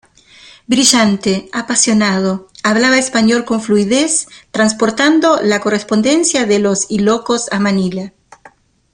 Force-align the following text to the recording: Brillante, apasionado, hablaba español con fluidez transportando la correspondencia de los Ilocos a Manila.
Brillante, 0.65 1.47
apasionado, 1.53 2.47
hablaba 2.63 2.97
español 2.97 3.45
con 3.45 3.61
fluidez 3.61 4.25
transportando 4.49 5.39
la 5.43 5.59
correspondencia 5.59 6.47
de 6.47 6.57
los 6.57 6.89
Ilocos 6.89 7.53
a 7.53 7.59
Manila. 7.59 8.11